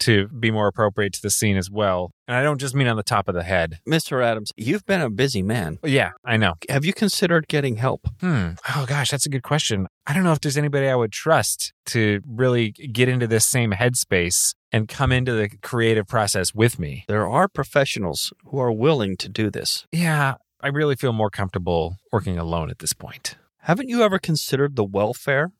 to 0.00 0.28
be 0.28 0.50
more 0.50 0.66
appropriate 0.66 1.12
to 1.14 1.22
the 1.22 1.30
scene 1.30 1.56
as 1.56 1.70
well. 1.70 2.10
And 2.26 2.36
I 2.36 2.42
don't 2.42 2.58
just 2.58 2.74
mean 2.74 2.86
on 2.86 2.96
the 2.96 3.02
top 3.02 3.28
of 3.28 3.34
the 3.34 3.42
head. 3.42 3.78
Mr. 3.88 4.22
Adams, 4.24 4.50
you've 4.56 4.86
been 4.86 5.00
a 5.00 5.10
busy 5.10 5.42
man. 5.42 5.78
Yeah, 5.84 6.12
I 6.24 6.36
know. 6.36 6.54
Have 6.68 6.84
you 6.84 6.92
considered 6.92 7.48
getting 7.48 7.76
help? 7.76 8.06
Hmm. 8.20 8.50
Oh 8.74 8.86
gosh, 8.86 9.10
that's 9.10 9.26
a 9.26 9.30
good 9.30 9.42
question. 9.42 9.86
I 10.06 10.12
don't 10.14 10.24
know 10.24 10.32
if 10.32 10.40
there's 10.40 10.56
anybody 10.56 10.88
I 10.88 10.96
would 10.96 11.12
trust 11.12 11.72
to 11.86 12.20
really 12.26 12.70
get 12.70 13.08
into 13.08 13.26
this 13.26 13.46
same 13.46 13.72
headspace 13.72 14.54
and 14.72 14.88
come 14.88 15.12
into 15.12 15.32
the 15.32 15.48
creative 15.62 16.06
process 16.06 16.54
with 16.54 16.78
me. 16.78 17.04
There 17.08 17.28
are 17.28 17.48
professionals 17.48 18.32
who 18.46 18.58
are 18.58 18.72
willing 18.72 19.16
to 19.18 19.28
do 19.28 19.50
this. 19.50 19.86
Yeah, 19.92 20.34
I 20.60 20.68
really 20.68 20.96
feel 20.96 21.12
more 21.12 21.30
comfortable 21.30 21.96
working 22.12 22.38
alone 22.38 22.70
at 22.70 22.78
this 22.78 22.92
point. 22.92 23.36
Haven't 23.64 23.88
you 23.88 24.02
ever 24.02 24.18
considered 24.18 24.76
the 24.76 24.84
welfare 24.84 25.52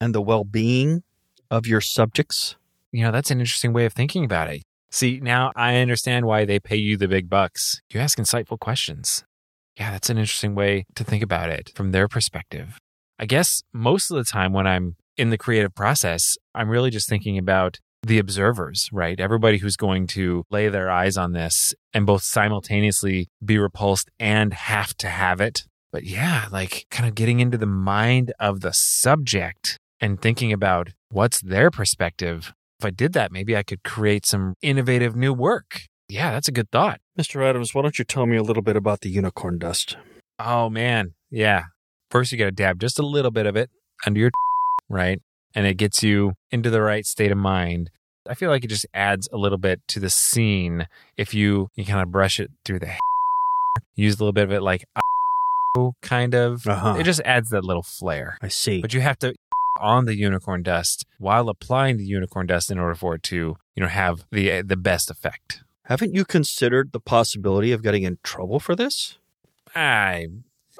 and 0.00 0.14
the 0.14 0.22
well 0.22 0.44
being 0.44 1.02
of 1.50 1.66
your 1.66 1.80
subjects? 1.80 2.56
You 2.92 3.04
know, 3.04 3.12
that's 3.12 3.30
an 3.30 3.40
interesting 3.40 3.72
way 3.72 3.84
of 3.84 3.92
thinking 3.92 4.24
about 4.24 4.50
it. 4.50 4.62
See, 4.90 5.20
now 5.20 5.52
I 5.56 5.76
understand 5.76 6.26
why 6.26 6.44
they 6.44 6.58
pay 6.58 6.76
you 6.76 6.96
the 6.96 7.08
big 7.08 7.28
bucks. 7.28 7.80
You 7.92 8.00
ask 8.00 8.18
insightful 8.18 8.58
questions. 8.58 9.24
Yeah, 9.78 9.90
that's 9.90 10.08
an 10.08 10.16
interesting 10.16 10.54
way 10.54 10.86
to 10.94 11.04
think 11.04 11.22
about 11.22 11.50
it 11.50 11.70
from 11.74 11.92
their 11.92 12.08
perspective. 12.08 12.78
I 13.18 13.26
guess 13.26 13.62
most 13.72 14.10
of 14.10 14.16
the 14.16 14.24
time 14.24 14.52
when 14.52 14.66
I'm 14.66 14.96
in 15.16 15.30
the 15.30 15.38
creative 15.38 15.74
process, 15.74 16.36
I'm 16.54 16.68
really 16.68 16.90
just 16.90 17.08
thinking 17.08 17.36
about 17.36 17.78
the 18.02 18.18
observers, 18.18 18.88
right? 18.92 19.18
Everybody 19.18 19.58
who's 19.58 19.76
going 19.76 20.06
to 20.08 20.44
lay 20.50 20.68
their 20.68 20.90
eyes 20.90 21.16
on 21.16 21.32
this 21.32 21.74
and 21.92 22.06
both 22.06 22.22
simultaneously 22.22 23.28
be 23.44 23.58
repulsed 23.58 24.10
and 24.20 24.54
have 24.54 24.96
to 24.98 25.08
have 25.08 25.40
it. 25.40 25.64
But 25.92 26.04
yeah, 26.04 26.46
like 26.50 26.86
kind 26.90 27.08
of 27.08 27.14
getting 27.14 27.40
into 27.40 27.58
the 27.58 27.66
mind 27.66 28.32
of 28.38 28.60
the 28.60 28.72
subject 28.72 29.78
and 30.00 30.20
thinking 30.20 30.52
about 30.52 30.90
what's 31.10 31.40
their 31.40 31.70
perspective. 31.70 32.52
If 32.78 32.84
I 32.84 32.90
did 32.90 33.14
that, 33.14 33.32
maybe 33.32 33.56
I 33.56 33.62
could 33.62 33.82
create 33.84 34.26
some 34.26 34.54
innovative 34.62 35.16
new 35.16 35.32
work. 35.32 35.82
Yeah, 36.08 36.30
that's 36.30 36.48
a 36.48 36.52
good 36.52 36.70
thought. 36.70 37.00
Mr. 37.18 37.42
Adams, 37.42 37.74
why 37.74 37.82
don't 37.82 37.98
you 37.98 38.04
tell 38.04 38.26
me 38.26 38.36
a 38.36 38.42
little 38.42 38.62
bit 38.62 38.76
about 38.76 39.00
the 39.00 39.08
unicorn 39.08 39.58
dust? 39.58 39.96
Oh, 40.38 40.68
man. 40.68 41.14
Yeah. 41.30 41.64
First, 42.10 42.32
you 42.32 42.38
got 42.38 42.44
to 42.44 42.52
dab 42.52 42.78
just 42.78 42.98
a 42.98 43.06
little 43.06 43.30
bit 43.30 43.46
of 43.46 43.56
it 43.56 43.70
under 44.06 44.20
your, 44.20 44.30
right? 44.90 45.18
And 45.54 45.66
it 45.66 45.74
gets 45.78 46.02
you 46.02 46.34
into 46.50 46.68
the 46.68 46.82
right 46.82 47.06
state 47.06 47.32
of 47.32 47.38
mind. 47.38 47.90
I 48.28 48.34
feel 48.34 48.50
like 48.50 48.64
it 48.64 48.68
just 48.68 48.86
adds 48.92 49.28
a 49.32 49.38
little 49.38 49.58
bit 49.58 49.80
to 49.88 50.00
the 50.00 50.10
scene 50.10 50.86
if 51.16 51.32
you, 51.32 51.68
you 51.76 51.84
kind 51.84 52.02
of 52.02 52.10
brush 52.12 52.38
it 52.38 52.50
through 52.64 52.80
the 52.80 52.86
hair, 52.86 52.98
use 53.96 54.16
a 54.16 54.18
little 54.18 54.32
bit 54.32 54.44
of 54.44 54.52
it 54.52 54.62
like 54.62 54.84
kind 56.02 56.34
of. 56.34 56.66
Uh-huh. 56.66 56.96
It 56.98 57.04
just 57.04 57.20
adds 57.24 57.50
that 57.50 57.64
little 57.64 57.82
flair. 57.82 58.36
I 58.42 58.48
see. 58.48 58.82
But 58.82 58.92
you 58.92 59.00
have 59.00 59.18
to 59.20 59.34
on 59.80 60.04
the 60.04 60.16
unicorn 60.16 60.62
dust 60.62 61.06
while 61.18 61.48
applying 61.48 61.96
the 61.96 62.04
unicorn 62.04 62.46
dust 62.46 62.70
in 62.70 62.78
order 62.78 62.94
for 62.94 63.14
it 63.14 63.22
to, 63.24 63.56
you 63.74 63.80
know, 63.82 63.88
have 63.88 64.24
the 64.30 64.62
the 64.62 64.76
best 64.76 65.10
effect. 65.10 65.62
Haven't 65.84 66.14
you 66.14 66.24
considered 66.24 66.92
the 66.92 67.00
possibility 67.00 67.72
of 67.72 67.82
getting 67.82 68.02
in 68.02 68.18
trouble 68.22 68.58
for 68.58 68.74
this? 68.74 69.18
I 69.74 70.26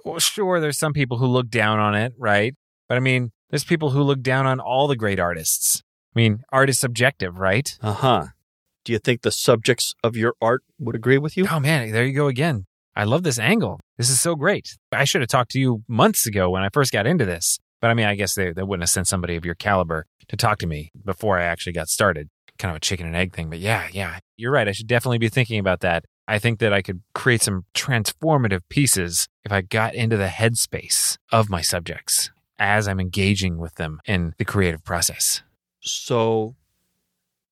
well, 0.05 0.19
sure 0.19 0.61
there's 0.61 0.79
some 0.79 0.93
people 0.93 1.19
who 1.19 1.27
look 1.27 1.49
down 1.49 1.79
on 1.79 1.95
it, 1.95 2.15
right? 2.19 2.55
But 2.89 2.97
I 2.97 3.01
mean, 3.01 3.33
there's 3.51 3.65
people 3.65 3.91
who 3.91 4.03
look 4.03 4.23
down 4.23 4.47
on 4.47 4.61
all 4.61 4.87
the 4.87 4.97
great 4.97 5.21
artists. 5.21 5.83
I 6.15 6.19
mean, 6.19 6.43
art 6.51 6.71
is 6.71 6.79
subjective, 6.79 7.39
right? 7.39 7.77
Uh 7.83 7.93
huh. 7.93 8.27
Do 8.85 8.93
you 8.93 8.99
think 8.99 9.23
the 9.23 9.33
subjects 9.33 9.95
of 10.05 10.17
your 10.17 10.35
art 10.41 10.63
would 10.79 10.95
agree 10.95 11.19
with 11.19 11.37
you? 11.37 11.47
Oh 11.51 11.61
man, 11.61 11.91
there 11.93 12.05
you 12.05 12.15
go 12.15 12.29
again. 12.29 12.67
I 12.95 13.05
love 13.05 13.25
this 13.25 13.39
angle. 13.39 13.81
This 13.99 14.09
is 14.09 14.21
so 14.21 14.35
great. 14.35 14.77
I 14.91 15.05
should 15.05 15.21
have 15.21 15.29
talked 15.29 15.51
to 15.51 15.61
you 15.61 15.83
months 15.87 16.27
ago 16.27 16.49
when 16.49 16.63
I 16.63 16.71
first 16.73 16.93
got 16.93 17.07
into 17.07 17.27
this. 17.27 17.59
But 17.81 17.91
I 17.91 17.95
mean, 17.95 18.07
I 18.07 18.15
guess 18.15 18.35
they, 18.35 18.53
they 18.53 18.63
wouldn't 18.63 18.83
have 18.83 18.91
sent 18.91 19.09
somebody 19.09 19.37
of 19.37 19.45
your 19.45 19.55
caliber 19.55 20.07
to 20.29 20.37
talk 20.37 20.59
to 20.59 20.67
me 20.67 20.91
before 21.05 21.39
I 21.39 21.45
actually 21.45 21.73
got 21.73 21.89
started. 21.89 22.29
Kind 22.59 22.71
of 22.71 22.77
a 22.77 22.81
chicken 22.81 23.07
and 23.07 23.15
egg 23.15 23.35
thing. 23.35 23.51
But 23.51 23.59
yeah, 23.59 23.89
yeah, 23.93 24.19
you're 24.37 24.53
right. 24.53 24.67
I 24.67 24.73
should 24.73 24.87
definitely 24.87 25.19
be 25.19 25.29
thinking 25.29 25.59
about 25.59 25.81
that. 25.81 26.05
I 26.27 26.39
think 26.39 26.59
that 26.59 26.73
I 26.73 26.83
could 26.83 27.03
create 27.15 27.43
some 27.43 27.65
transformative 27.75 28.63
pieces 28.69 29.29
if 29.45 29.53
I 29.53 29.61
got 29.61 29.95
into 29.95 30.17
the 30.17 30.27
headspace 30.27 31.19
of 31.31 31.51
my 31.51 31.61
subjects 31.61 32.31
as 32.59 32.89
I'm 32.89 32.99
engaging 32.99 33.59
with 33.59 33.75
them 33.75 34.01
in 34.07 34.33
the 34.39 34.45
creative 34.45 34.83
process. 34.83 35.43
So, 35.81 36.57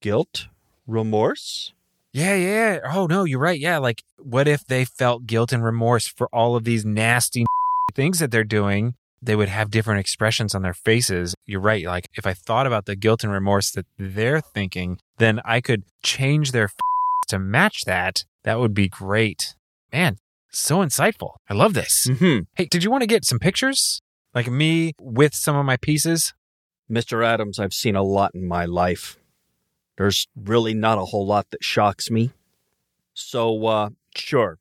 guilt, 0.00 0.48
remorse? 0.86 1.72
Yeah, 2.12 2.34
yeah. 2.34 2.78
Oh, 2.92 3.06
no, 3.06 3.24
you're 3.24 3.38
right. 3.38 3.58
Yeah. 3.58 3.78
Like, 3.78 4.02
what 4.16 4.48
if 4.48 4.64
they 4.64 4.84
felt 4.84 5.26
guilt 5.26 5.52
and 5.52 5.62
remorse 5.62 6.06
for 6.06 6.28
all 6.32 6.56
of 6.56 6.64
these 6.64 6.84
nasty 6.84 7.44
things 7.94 8.18
that 8.18 8.30
they're 8.30 8.44
doing? 8.44 8.94
They 9.24 9.36
would 9.36 9.48
have 9.48 9.70
different 9.70 10.00
expressions 10.00 10.54
on 10.54 10.62
their 10.62 10.74
faces. 10.74 11.34
You're 11.46 11.60
right. 11.60 11.84
Like, 11.86 12.08
if 12.14 12.26
I 12.26 12.34
thought 12.34 12.66
about 12.66 12.84
the 12.84 12.94
guilt 12.94 13.24
and 13.24 13.32
remorse 13.32 13.70
that 13.70 13.86
they're 13.98 14.40
thinking, 14.40 14.98
then 15.16 15.40
I 15.44 15.60
could 15.60 15.84
change 16.02 16.52
their 16.52 16.70
to 17.28 17.38
match 17.38 17.84
that. 17.86 18.24
That 18.42 18.60
would 18.60 18.74
be 18.74 18.88
great. 18.88 19.54
Man, 19.90 20.18
so 20.50 20.78
insightful. 20.78 21.36
I 21.48 21.54
love 21.54 21.72
this. 21.72 22.06
Mm-hmm. 22.06 22.44
Hey, 22.54 22.66
did 22.66 22.84
you 22.84 22.90
want 22.90 23.00
to 23.00 23.06
get 23.06 23.24
some 23.24 23.38
pictures? 23.38 24.02
Like 24.34 24.50
me 24.50 24.92
with 25.00 25.34
some 25.34 25.56
of 25.56 25.64
my 25.64 25.78
pieces? 25.78 26.34
Mr. 26.90 27.24
Adams, 27.24 27.58
I've 27.58 27.72
seen 27.72 27.96
a 27.96 28.02
lot 28.02 28.32
in 28.34 28.46
my 28.46 28.66
life. 28.66 29.16
There's 29.96 30.26
really 30.36 30.74
not 30.74 30.98
a 30.98 31.06
whole 31.06 31.26
lot 31.26 31.50
that 31.50 31.64
shocks 31.64 32.10
me. 32.10 32.32
So, 33.14 33.66
uh, 33.66 33.90
sure. 34.14 34.58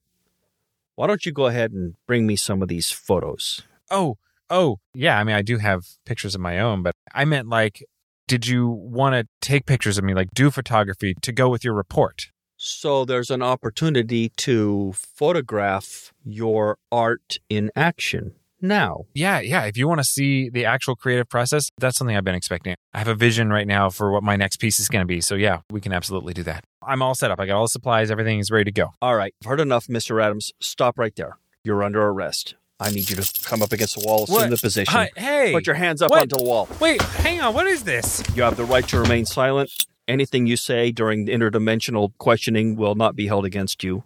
Why 0.96 1.08
don't 1.08 1.26
you 1.26 1.34
go 1.34 1.48
ahead 1.48 1.72
and 1.72 1.96
bring 2.08 2.26
me 2.26 2.36
some 2.38 2.62
of 2.62 2.70
these 2.70 2.92
photos? 2.92 3.62
Oh, 3.92 4.18
oh, 4.54 4.78
yeah. 4.94 5.20
I 5.20 5.24
mean, 5.24 5.36
I 5.36 5.42
do 5.42 5.58
have 5.58 5.82
pictures 6.06 6.36
of 6.36 6.42
my 6.42 6.60
own, 6.60 6.84
but 6.84 6.94
I 7.14 7.26
meant 7.26 7.50
like, 7.50 7.84
did 8.28 8.48
you 8.48 8.70
want 8.70 9.16
to 9.16 9.28
take 9.42 9.66
pictures 9.66 9.98
of 9.98 10.04
me, 10.04 10.14
like 10.14 10.30
do 10.34 10.50
photography 10.50 11.16
to 11.22 11.32
go 11.32 11.50
with 11.50 11.64
your 11.66 11.74
report? 11.74 12.28
So, 12.56 13.04
there's 13.04 13.30
an 13.30 13.42
opportunity 13.42 14.30
to 14.38 14.94
photograph 14.96 16.14
your 16.24 16.78
art 16.92 17.40
in 17.50 17.72
action 17.76 18.36
now. 18.62 19.02
Yeah, 19.14 19.42
yeah. 19.42 19.66
If 19.66 19.76
you 19.76 19.86
want 19.90 20.00
to 20.00 20.06
see 20.06 20.50
the 20.50 20.64
actual 20.64 20.96
creative 20.96 21.28
process, 21.28 21.70
that's 21.78 21.98
something 21.98 22.16
I've 22.16 22.24
been 22.24 22.36
expecting. 22.36 22.76
I 22.94 23.00
have 23.00 23.10
a 23.10 23.16
vision 23.16 23.50
right 23.50 23.68
now 23.68 23.90
for 23.90 24.12
what 24.14 24.24
my 24.24 24.38
next 24.38 24.58
piece 24.58 24.80
is 24.80 24.88
going 24.88 25.02
to 25.02 25.06
be. 25.06 25.20
So, 25.20 25.36
yeah, 25.36 25.60
we 25.70 25.82
can 25.82 25.92
absolutely 25.92 26.34
do 26.34 26.44
that. 26.44 26.64
I'm 26.82 27.02
all 27.02 27.16
set 27.16 27.32
up. 27.32 27.40
I 27.42 27.48
got 27.48 27.58
all 27.58 27.66
the 27.66 27.70
supplies, 27.70 28.10
everything 28.10 28.40
is 28.40 28.50
ready 28.50 28.66
to 28.66 28.72
go. 28.72 28.92
All 29.02 29.16
right, 29.16 29.34
I've 29.44 29.50
heard 29.50 29.60
enough, 29.60 29.88
Mr. 29.88 30.24
Adams. 30.24 30.54
Stop 30.62 30.98
right 30.98 31.16
there. 31.18 31.38
You're 31.66 31.84
under 31.84 32.02
arrest. 32.02 32.56
I 32.80 32.90
need 32.92 33.10
you 33.10 33.16
to 33.16 33.42
come 33.46 33.62
up 33.62 33.72
against 33.72 33.96
the 34.00 34.06
wall, 34.06 34.24
assume 34.26 34.36
What? 34.36 34.50
the 34.50 34.58
position. 34.58 34.92
Hi- 34.92 35.12
hey. 35.16 35.52
Put 35.54 35.68
your 35.68 35.76
hands 35.76 36.02
up 36.02 36.12
What? 36.12 36.22
onto 36.22 36.38
the 36.38 36.44
wall. 36.44 36.68
Wait, 36.80 37.02
hang 37.02 37.40
on. 37.42 37.54
What 37.54 37.68
is 37.68 37.84
this? 37.84 38.22
You 38.36 38.44
have 38.44 38.58
the 38.58 38.66
right 38.66 38.88
to 38.90 39.00
remain 39.00 39.26
silent. 39.26 39.72
Anything 40.08 40.48
you 40.48 40.58
say 40.58 40.92
during 40.92 41.26
the 41.26 41.32
interdimensional 41.34 42.12
questioning 42.18 42.76
will 42.76 42.96
not 42.96 43.16
be 43.16 43.28
held 43.28 43.46
against 43.46 43.84
you 43.84 44.04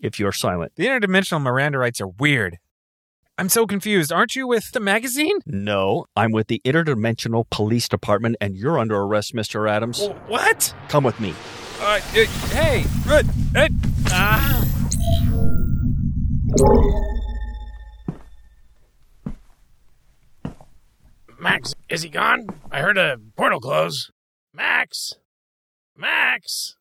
if 0.00 0.18
you're 0.18 0.32
silent. 0.32 0.72
The 0.76 0.86
interdimensional 0.86 1.42
Miranda 1.42 1.78
rights 1.78 2.00
are 2.00 2.08
weird. 2.08 2.58
I'm 3.38 3.50
so 3.50 3.66
confused. 3.66 4.10
Aren't 4.12 4.34
you 4.34 4.46
with 4.46 4.72
the 4.72 4.80
magazine? 4.80 5.40
No, 5.44 6.06
I'm 6.16 6.32
with 6.32 6.46
the 6.46 6.62
Interdimensional 6.64 7.44
Police 7.50 7.86
Department 7.86 8.36
and 8.40 8.56
you're 8.56 8.78
under 8.78 8.96
arrest, 8.98 9.34
Mr. 9.34 9.68
Adams. 9.68 10.08
What? 10.28 10.72
Come 10.88 11.04
with 11.04 11.20
me. 11.20 11.34
Uh, 11.78 12.00
uh, 12.14 12.24
hey, 12.54 12.84
uh, 13.06 13.22
uh, 14.10 14.64
Max, 21.46 21.74
is 21.88 22.02
he 22.02 22.08
gone? 22.08 22.48
I 22.72 22.80
heard 22.80 22.98
a 22.98 23.18
portal 23.36 23.60
close. 23.60 24.10
Max? 24.52 25.14
Max? 25.96 26.74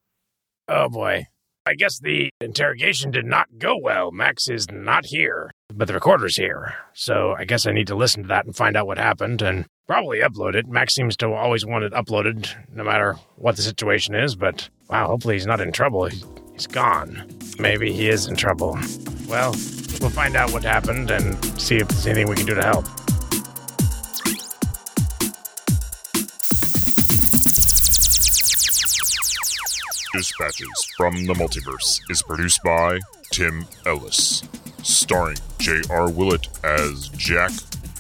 Oh 0.68 0.90
boy. 0.90 1.26
I 1.68 1.76
guess 1.76 2.00
the 2.00 2.30
interrogation 2.42 3.12
did 3.12 3.26
not 3.26 3.60
go 3.60 3.78
well. 3.78 4.12
Max 4.12 4.50
is 4.50 4.66
not 4.72 5.06
here, 5.06 5.52
but 5.72 5.88
the 5.88 5.94
recorder's 5.94 6.36
here. 6.38 6.74
So 6.94 7.36
I 7.38 7.46
guess 7.46 7.68
I 7.68 7.74
need 7.74 7.86
to 7.88 7.96
listen 7.96 8.24
to 8.24 8.28
that 8.30 8.46
and 8.46 8.56
find 8.56 8.76
out 8.76 8.88
what 8.88 8.98
happened 8.98 9.44
and 9.44 9.66
probably 9.88 10.20
upload 10.22 10.56
it. 10.56 10.68
Max 10.68 10.96
seems 10.96 11.16
to 11.18 11.32
always 11.32 11.64
want 11.64 11.84
it 11.84 11.94
uploaded 11.94 12.50
no 12.74 12.84
matter 12.84 13.18
what 13.36 13.58
the 13.58 13.62
situation 13.62 14.16
is, 14.16 14.36
but 14.36 14.70
wow, 14.90 15.06
hopefully 15.08 15.36
he's 15.36 15.46
not 15.48 15.62
in 15.62 15.72
trouble. 15.72 16.06
He- 16.08 16.24
He's 16.54 16.68
gone. 16.68 17.28
Maybe 17.60 17.92
he 17.92 18.08
is 18.08 18.28
in 18.28 18.38
trouble. 18.38 18.80
Well, 19.28 19.52
we'll 20.00 20.10
find 20.10 20.38
out 20.38 20.54
what 20.54 20.64
happened 20.64 21.12
and 21.12 21.36
see 21.62 21.76
if 21.80 21.90
there's 21.90 22.08
anything 22.08 22.30
we 22.30 22.38
can 22.38 22.46
do 22.46 22.56
to 22.56 22.64
help. 22.64 22.86
Dispatches 30.16 30.94
from 30.96 31.26
the 31.26 31.34
Multiverse 31.34 32.00
is 32.10 32.22
produced 32.22 32.64
by 32.64 33.00
Tim 33.32 33.66
Ellis, 33.86 34.44
starring 34.82 35.36
J.R. 35.60 36.10
Willett 36.10 36.48
as 36.64 37.10
Jack, 37.10 37.52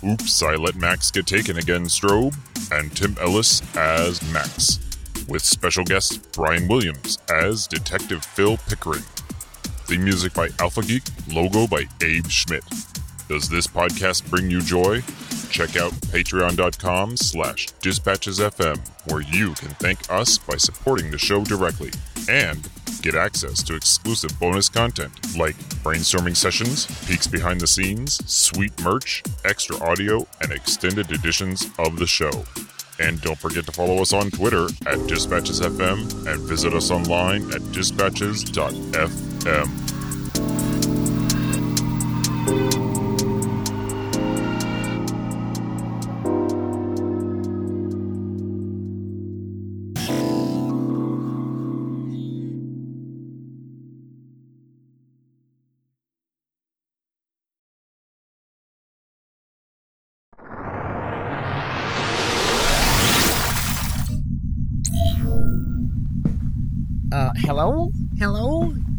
Oops, 0.02 0.44
I 0.44 0.56
Let 0.56 0.76
Max 0.78 1.12
Get 1.12 1.28
Taken 1.28 1.58
Again 1.58 1.84
Strobe, 1.88 2.34
and 2.72 2.96
Tim 2.96 3.18
Ellis 3.20 3.62
as 3.76 4.22
Max, 4.32 4.80
with 5.28 5.44
special 5.44 5.84
guest 5.84 6.32
Brian 6.32 6.70
Williams 6.70 7.18
as 7.30 7.68
Detective 7.68 8.24
Phil 8.24 8.56
Pickering. 8.70 9.04
Theme 9.84 10.06
music 10.06 10.34
by 10.34 10.48
Alpha 10.60 10.84
Geek, 10.84 11.04
logo 11.34 11.68
by 11.68 11.84
Abe 12.02 12.28
Schmidt. 12.28 12.64
Does 13.28 13.50
this 13.50 13.68
podcast 13.68 14.30
bring 14.30 14.50
you 14.50 14.62
joy? 14.62 15.02
Check 15.50 15.78
out 15.78 15.94
patreon.com 16.12 17.18
slash 17.18 17.68
dispatchesfm, 17.82 18.78
where 19.10 19.22
you 19.22 19.54
can 19.54 19.70
thank 19.76 20.12
us 20.12 20.38
by 20.38 20.58
supporting 20.58 21.12
the 21.12 21.18
show 21.18 21.44
directly 21.44 21.92
and 22.30 22.68
get 23.02 23.16
access 23.16 23.64
to 23.64 23.76
exclusive 23.76 24.38
bonus 24.40 24.68
content 24.68 25.12
like 25.38 25.56
brainstorming 25.84 26.36
sessions, 26.36 26.88
peeks 27.08 27.28
behind 27.28 27.62
the 27.62 27.68
scenes, 27.68 28.20
sweet 28.32 28.78
merch, 28.82 29.24
extra 29.44 29.78
audio, 29.78 30.26
and 30.42 30.52
extended 30.52 31.12
editions 31.12 31.70
of 31.78 31.98
the 31.98 32.08
show. 32.08 32.46
And 33.00 33.22
don't 33.22 33.38
forget 33.38 33.66
to 33.66 33.72
follow 33.72 34.02
us 34.02 34.14
on 34.14 34.32
Twitter 34.32 34.66
at 34.86 34.98
DispatchesFM 35.00 36.28
and 36.28 36.42
visit 36.42 36.74
us 36.74 36.92
online 36.92 37.52
at 37.54 37.72
dispatches.fm. 37.72 39.85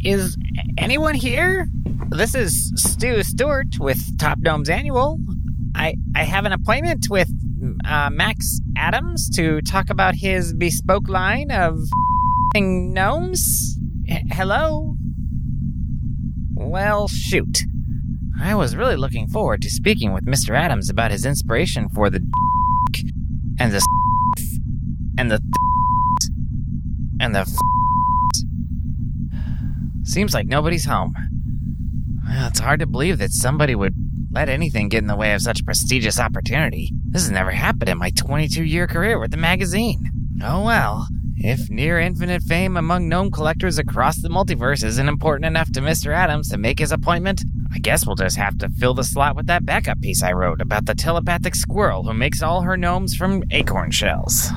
Is 0.06 0.38
anyone 0.78 1.16
here? 1.16 1.66
This 2.10 2.36
is 2.36 2.70
Stu 2.76 3.24
Stewart 3.24 3.80
with 3.80 4.16
Top 4.20 4.38
Gnomes 4.38 4.68
Annual. 4.68 5.18
I, 5.74 5.96
I 6.14 6.22
have 6.22 6.44
an 6.44 6.52
appointment 6.52 7.08
with 7.10 7.28
uh, 7.84 8.10
Max 8.10 8.60
Adams 8.76 9.28
to 9.30 9.60
talk 9.62 9.90
about 9.90 10.14
his 10.14 10.54
bespoke 10.54 11.08
line 11.08 11.50
of 11.50 11.76
gnomes. 12.54 13.76
H- 14.08 14.22
hello? 14.30 14.94
Well, 16.54 17.08
shoot. 17.08 17.62
I 18.40 18.54
was 18.54 18.76
really 18.76 18.94
looking 18.94 19.26
forward 19.26 19.60
to 19.62 19.70
speaking 19.70 20.12
with 20.12 20.24
Mr. 20.24 20.56
Adams 20.56 20.88
about 20.88 21.10
his 21.10 21.26
inspiration 21.26 21.88
for 21.88 22.10
the 22.10 22.20
and 23.58 23.72
the 23.72 23.84
and 25.18 25.32
the 25.32 25.40
and 27.18 27.34
the 27.34 27.75
Seems 30.06 30.32
like 30.32 30.46
nobody's 30.46 30.86
home. 30.86 31.14
Well, 32.28 32.48
it's 32.48 32.60
hard 32.60 32.80
to 32.80 32.86
believe 32.86 33.18
that 33.18 33.32
somebody 33.32 33.74
would 33.74 33.94
let 34.30 34.48
anything 34.48 34.88
get 34.88 35.02
in 35.02 35.08
the 35.08 35.16
way 35.16 35.34
of 35.34 35.42
such 35.42 35.60
a 35.60 35.64
prestigious 35.64 36.20
opportunity. 36.20 36.90
This 37.08 37.22
has 37.22 37.30
never 37.30 37.50
happened 37.50 37.88
in 37.88 37.98
my 37.98 38.10
22 38.10 38.62
year 38.62 38.86
career 38.86 39.18
with 39.18 39.32
the 39.32 39.36
magazine. 39.36 40.10
Oh 40.42 40.64
well. 40.64 41.08
If 41.38 41.68
near 41.68 41.98
infinite 41.98 42.42
fame 42.42 42.76
among 42.76 43.08
gnome 43.08 43.30
collectors 43.30 43.78
across 43.78 44.20
the 44.20 44.28
multiverse 44.28 44.84
isn't 44.84 45.08
important 45.08 45.44
enough 45.44 45.70
to 45.72 45.80
Mr. 45.80 46.14
Adams 46.14 46.48
to 46.50 46.56
make 46.56 46.78
his 46.78 46.92
appointment, 46.92 47.42
I 47.74 47.78
guess 47.78 48.06
we'll 48.06 48.16
just 48.16 48.36
have 48.36 48.56
to 48.58 48.68
fill 48.68 48.94
the 48.94 49.04
slot 49.04 49.36
with 49.36 49.46
that 49.46 49.66
backup 49.66 50.00
piece 50.00 50.22
I 50.22 50.32
wrote 50.32 50.60
about 50.60 50.86
the 50.86 50.94
telepathic 50.94 51.54
squirrel 51.54 52.04
who 52.04 52.14
makes 52.14 52.42
all 52.42 52.62
her 52.62 52.76
gnomes 52.76 53.14
from 53.14 53.42
acorn 53.50 53.90
shells. 53.90 54.50